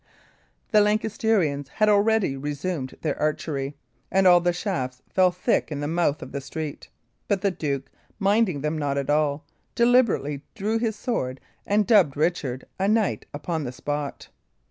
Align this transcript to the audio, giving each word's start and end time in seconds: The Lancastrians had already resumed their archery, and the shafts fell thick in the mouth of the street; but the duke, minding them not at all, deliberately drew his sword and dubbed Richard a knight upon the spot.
The 0.71 0.81
Lancastrians 0.81 1.69
had 1.69 1.87
already 1.87 2.35
resumed 2.35 2.97
their 3.03 3.19
archery, 3.21 3.75
and 4.09 4.25
the 4.25 4.51
shafts 4.51 5.03
fell 5.07 5.29
thick 5.29 5.71
in 5.71 5.79
the 5.79 5.87
mouth 5.87 6.23
of 6.23 6.31
the 6.31 6.41
street; 6.41 6.89
but 7.27 7.41
the 7.41 7.51
duke, 7.51 7.91
minding 8.17 8.61
them 8.61 8.79
not 8.79 8.97
at 8.97 9.11
all, 9.11 9.45
deliberately 9.75 10.41
drew 10.55 10.79
his 10.79 10.95
sword 10.95 11.39
and 11.67 11.85
dubbed 11.85 12.17
Richard 12.17 12.65
a 12.79 12.87
knight 12.87 13.27
upon 13.31 13.63
the 13.63 13.71
spot. 13.71 14.29